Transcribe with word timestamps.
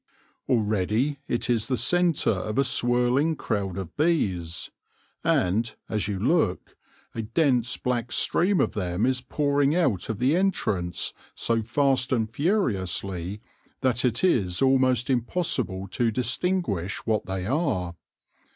Already 0.49 1.19
it 1.27 1.47
is 1.47 1.67
the 1.67 1.77
centre 1.77 2.31
of 2.31 2.57
a 2.57 2.63
swirling 2.63 3.35
crowd 3.35 3.77
of 3.77 3.95
bees, 3.95 4.71
and, 5.23 5.75
as 5.89 6.07
you 6.07 6.17
look, 6.17 6.75
a 7.13 7.21
dense 7.21 7.77
black 7.77 8.11
stream 8.11 8.59
of 8.59 8.71
them 8.71 9.05
is 9.05 9.21
pouring 9.21 9.75
out 9.75 10.09
of 10.09 10.17
the 10.17 10.35
entrance 10.35 11.13
so 11.35 11.61
fast 11.61 12.11
and 12.11 12.31
furiously 12.33 13.41
that 13.81 14.03
it 14.03 14.23
is 14.23 14.59
almost 14.59 15.07
impossible 15.07 15.87
to 15.89 16.09
distinguish 16.09 17.05
what 17.05 17.27
they 17.27 17.45
are. 17.45 17.95